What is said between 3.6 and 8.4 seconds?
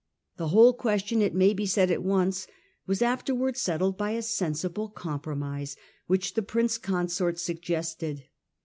settled by a sensible compromise which the Prince Consort suggested.